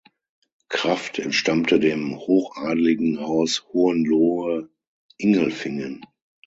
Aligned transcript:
Kraft 0.67 1.19
entstammte 1.19 1.79
dem 1.79 2.17
hochadeligen 2.17 3.19
Haus 3.19 3.67
Hohenlohe-Ingelfingen. 3.71 6.03